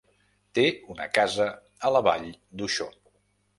[0.59, 0.63] Té
[0.93, 1.47] una casa
[1.89, 2.27] a la Vall
[2.63, 2.91] d'Uixó.